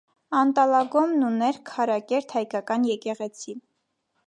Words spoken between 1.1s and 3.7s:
ուներ քարակերտ հայկական եկեղեցի։